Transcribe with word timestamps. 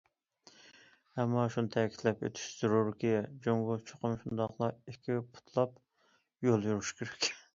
ئەمما 1.23 1.43
شۇنى 1.55 1.69
تەكىتلەپ 1.75 2.23
ئۆتۈش 2.27 2.47
زۆرۈركى، 2.61 3.11
جۇڭگو 3.45 3.77
چوقۇم، 3.91 4.17
شۇنداقلا 4.23 4.69
ئىككى 4.93 5.19
پۇتلاپ 5.37 5.79
يول 6.49 6.69
يۈرۈشى 6.71 6.99
كېرەك. 7.03 7.31